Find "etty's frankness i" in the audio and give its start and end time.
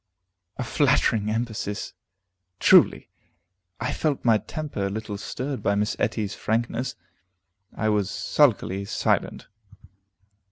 5.99-7.87